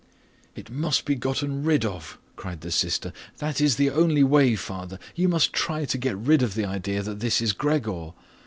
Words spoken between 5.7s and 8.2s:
to get rid of the idea that this is Gregor.